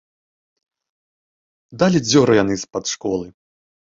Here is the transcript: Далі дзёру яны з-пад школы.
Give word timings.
Далі 1.83 1.99
дзёру 2.07 2.33
яны 2.43 2.55
з-пад 2.63 2.89
школы. 2.93 3.27